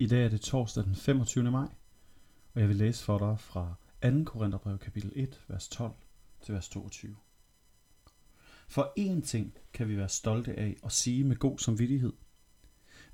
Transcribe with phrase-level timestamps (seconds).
[0.00, 1.50] I dag er det torsdag den 25.
[1.50, 1.68] maj,
[2.54, 4.24] og jeg vil læse for dig fra 2.
[4.24, 5.92] Korintherbrev kapitel 1, vers 12
[6.42, 7.16] til vers 22.
[8.68, 12.12] For én ting kan vi være stolte af og sige med god samvittighed.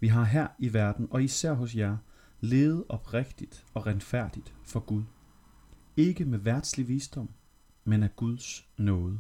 [0.01, 1.97] Vi har her i verden, og især hos jer,
[2.41, 5.03] levet oprigtigt og renfærdigt for Gud.
[5.97, 7.31] Ikke med værtslig visdom,
[7.85, 9.19] men af Guds nåde.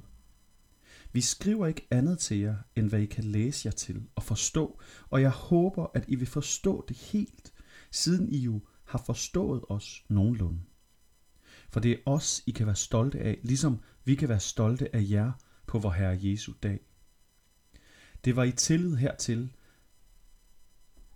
[1.12, 4.80] Vi skriver ikke andet til jer, end hvad I kan læse jer til og forstå,
[5.10, 7.52] og jeg håber, at I vil forstå det helt,
[7.96, 10.60] siden I jo har forstået os nogenlunde.
[11.70, 15.06] For det er os, I kan være stolte af, ligesom vi kan være stolte af
[15.10, 15.32] jer
[15.66, 16.80] på vor Herre Jesu dag.
[18.24, 19.52] Det var i tillid hertil,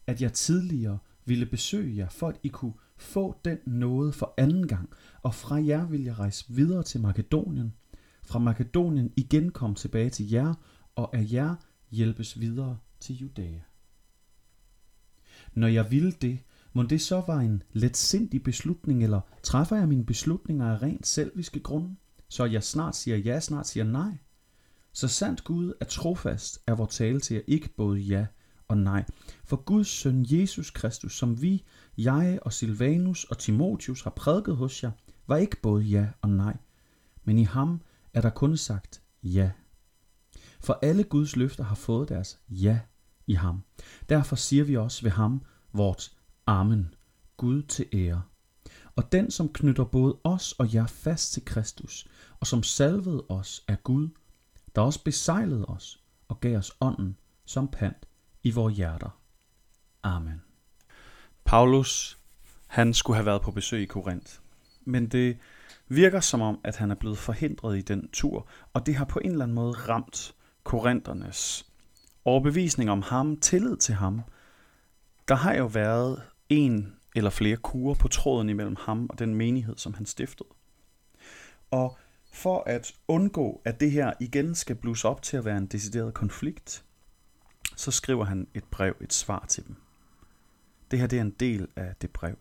[0.07, 4.69] at jeg tidligere ville besøge jer, for at I kunne få den nåde for anden
[4.69, 4.91] gang,
[5.23, 7.74] og fra jer vil jeg rejse videre til Makedonien,
[8.23, 10.55] fra Makedonien igen komme tilbage til jer,
[10.95, 11.55] og af jer
[11.91, 13.60] hjælpes videre til Judæa.
[15.55, 16.38] Når jeg ville det,
[16.73, 21.60] må det så var en letsindig beslutning, eller træffer jeg mine beslutninger af rent selviske
[21.60, 21.96] grunde,
[22.29, 24.18] så jeg snart siger ja, snart siger nej?
[24.93, 28.26] Så sandt Gud er trofast, er vores tale til jer ikke både ja
[28.68, 29.04] og nej.
[29.45, 31.65] For Guds søn Jesus Kristus, som vi,
[31.98, 34.91] jeg og Silvanus og Timotius har prædiket hos jer,
[35.26, 36.57] var ikke både ja og nej.
[37.24, 37.80] Men i ham
[38.15, 39.51] er der kun sagt ja.
[40.60, 42.80] For alle Guds løfter har fået deres ja
[43.26, 43.63] i ham.
[44.09, 46.13] Derfor siger vi også ved ham vort
[46.51, 46.95] Amen.
[47.37, 48.23] Gud til ære.
[48.96, 52.07] Og den, som knytter både os og jer fast til Kristus,
[52.40, 54.09] og som salvede os, er Gud,
[54.74, 58.07] der også besejlede os og gav os ånden som pant
[58.42, 59.20] i vores hjerter.
[60.02, 60.42] Amen.
[61.45, 62.18] Paulus,
[62.66, 64.32] han skulle have været på besøg i Korinth.
[64.84, 65.38] Men det
[65.88, 69.19] virker som om, at han er blevet forhindret i den tur, og det har på
[69.19, 71.66] en eller anden måde ramt korinternes
[72.25, 74.22] overbevisning om ham, tillid til ham.
[75.28, 79.76] Der har jo været en eller flere kurer på tråden imellem ham og den menighed,
[79.76, 80.48] som han stiftede.
[81.70, 81.98] Og
[82.32, 86.14] for at undgå, at det her igen skal blusse op til at være en decideret
[86.14, 86.84] konflikt,
[87.76, 89.76] så skriver han et brev, et svar til dem.
[90.91, 92.36] Det her det er en del af det brev.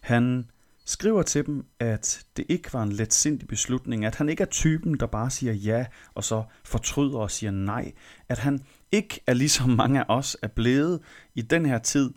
[0.00, 0.50] Han
[0.92, 5.00] skriver til dem, at det ikke var en letsindig beslutning, at han ikke er typen,
[5.00, 7.92] der bare siger ja, og så fortryder og siger nej,
[8.28, 11.00] at han ikke er ligesom mange af os er blevet
[11.34, 12.10] i den her tid,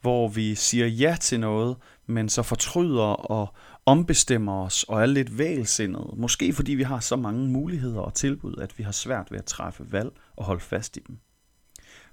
[0.00, 1.76] hvor vi siger ja til noget,
[2.06, 3.54] men så fortryder og
[3.86, 6.14] ombestemmer os og er lidt vælsindede.
[6.16, 9.44] Måske fordi vi har så mange muligheder og tilbud, at vi har svært ved at
[9.44, 11.18] træffe valg og holde fast i dem.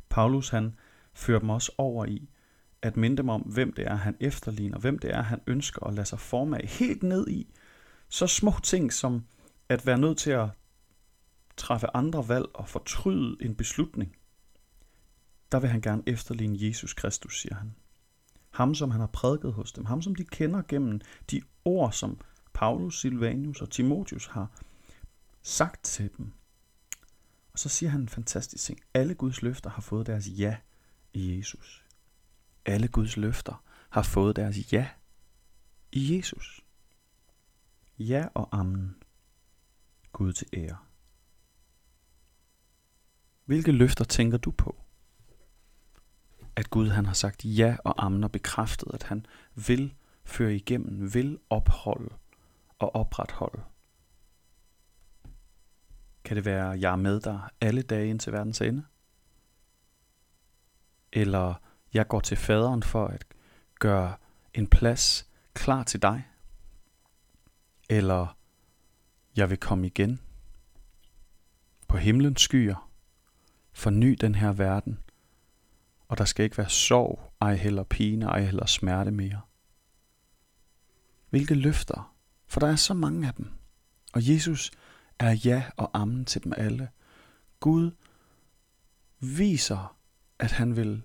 [0.09, 0.75] Paulus han
[1.13, 2.29] fører dem også over i
[2.83, 5.93] at minde dem om, hvem det er, han efterligner, hvem det er, han ønsker at
[5.93, 7.53] lade sig forme af, helt ned i
[8.09, 9.25] så små ting som
[9.69, 10.49] at være nødt til at
[11.57, 14.15] træffe andre valg og fortryde en beslutning.
[15.51, 17.75] Der vil han gerne efterligne Jesus Kristus, siger han.
[18.49, 19.85] Ham, som han har prædiket hos dem.
[19.85, 21.01] Ham, som de kender gennem
[21.31, 22.19] de ord, som
[22.53, 24.51] Paulus, Silvanus og Timotius har
[25.41, 26.31] sagt til dem.
[27.53, 28.79] Og så siger han en fantastisk ting.
[28.93, 30.57] Alle Guds løfter har fået deres ja
[31.13, 31.82] i Jesus.
[32.65, 34.89] Alle Guds løfter har fået deres ja
[35.91, 36.65] i Jesus.
[37.99, 38.95] Ja og amen.
[40.11, 40.77] Gud til ære.
[43.45, 44.83] Hvilke løfter tænker du på?
[46.55, 49.25] At Gud han har sagt ja og amen og bekræftet, at han
[49.67, 49.93] vil
[50.23, 52.15] føre igennem, vil opholde
[52.79, 53.63] og opretholde.
[56.23, 58.85] Kan det være, at jeg er med dig alle dage ind til verdens ende?
[61.11, 61.55] Eller
[61.93, 63.25] jeg går til faderen for at
[63.79, 64.15] gøre
[64.53, 66.27] en plads klar til dig?
[67.89, 68.37] Eller
[69.35, 70.19] jeg vil komme igen
[71.87, 72.91] på himlens skyer,
[73.73, 74.99] forny den her verden,
[76.07, 79.41] og der skal ikke være sorg, ej heller pine, ej heller smerte mere.
[81.29, 82.15] Hvilke løfter,
[82.47, 83.51] for der er så mange af dem.
[84.13, 84.71] Og Jesus
[85.19, 86.89] er ja og amen til dem alle.
[87.59, 87.91] Gud
[89.19, 89.97] viser,
[90.39, 91.03] at han vil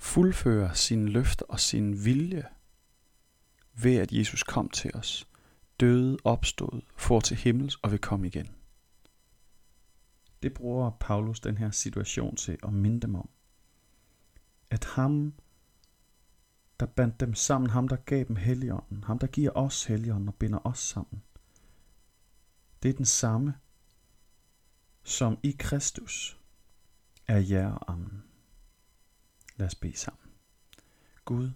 [0.00, 2.44] fuldføre sine løfter og sin vilje
[3.74, 5.28] ved at Jesus kom til os,
[5.80, 8.48] døde, opstod, for til himmels og vil komme igen.
[10.42, 13.28] Det bruger Paulus den her situation til at minde dem om.
[14.70, 15.34] At ham,
[16.80, 20.34] der bandt dem sammen, ham der gav dem helligånden, ham der giver os helligånden og
[20.34, 21.22] binder os sammen,
[22.82, 23.54] det er den samme,
[25.02, 26.40] som i Kristus
[27.26, 28.29] er jer og ammen.
[29.60, 30.30] Lad os bede sammen.
[31.24, 31.50] Gud,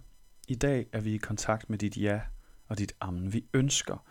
[0.47, 2.21] i dag er vi i kontakt med dit ja
[2.67, 3.33] og dit amen.
[3.33, 4.05] Vi ønsker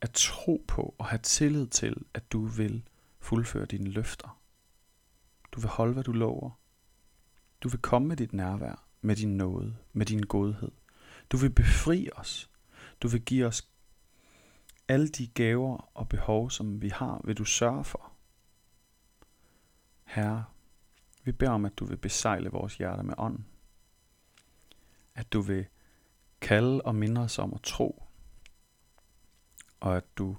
[0.00, 2.88] at tro på og have tillid til, at du vil
[3.18, 4.40] fuldføre dine løfter.
[5.52, 6.50] Du vil holde, hvad du lover.
[7.60, 8.88] Du vil komme med dit nærvær.
[9.00, 10.72] med din nåde, med din godhed.
[11.32, 12.50] Du vil befri os.
[13.02, 13.70] Du vil give os
[14.88, 18.12] alle de gaver og behov, som vi har, vil du sørge for.
[20.04, 20.44] Herre,
[21.26, 23.46] vi beder om, at du vil besejle vores hjerter med ånden.
[25.14, 25.66] At du vil
[26.40, 28.02] kalde og minde os om at tro.
[29.80, 30.36] Og at du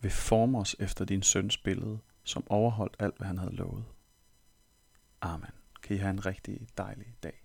[0.00, 3.84] vil forme os efter din søns billede, som overholdt alt, hvad han havde lovet.
[5.20, 5.50] Amen.
[5.82, 7.41] Kan I have en rigtig dejlig dag.